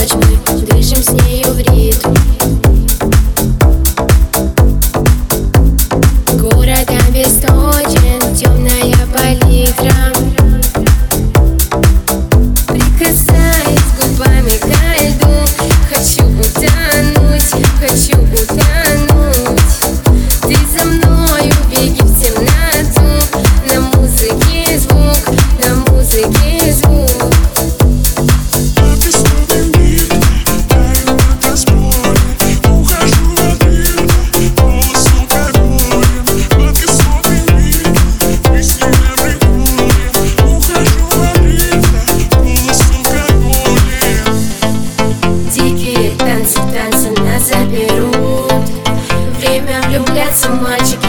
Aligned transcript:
дышим 0.00 1.02
с 1.02 1.10
нею 1.10 1.52
в 1.52 1.58
ритм. 1.58 2.14
Города 6.38 6.98
без 7.12 7.32
so 50.40 50.54
much. 50.56 50.99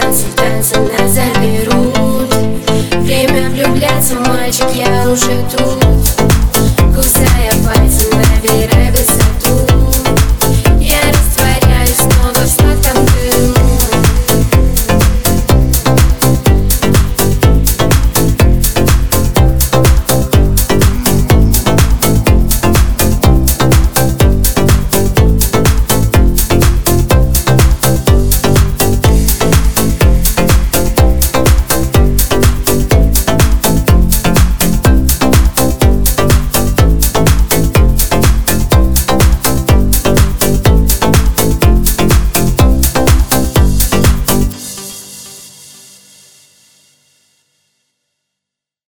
танцы, 0.00 0.24
танцы 0.36 0.78
нас 0.78 1.10
заберут 1.10 2.34
Время 3.02 3.50
влюбляться, 3.50 4.14
мальчик, 4.20 4.66
я 4.74 5.10
уже 5.10 5.44
тут. 5.50 5.69